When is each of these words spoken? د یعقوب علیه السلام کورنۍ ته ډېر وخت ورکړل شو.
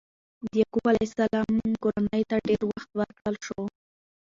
د 0.43 0.45
یعقوب 0.59 0.85
علیه 0.91 1.07
السلام 1.09 1.53
کورنۍ 1.83 2.21
ته 2.29 2.35
ډېر 2.47 2.61
وخت 2.71 2.89
ورکړل 2.99 3.35
شو. 3.45 3.61